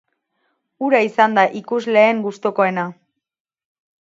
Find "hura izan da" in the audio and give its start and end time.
0.87-1.43